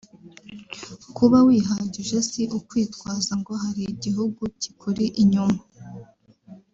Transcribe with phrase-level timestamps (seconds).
[1.15, 5.61] Kuba wihagije si ukwitwaza ngo hari igihugu kikuri inyuma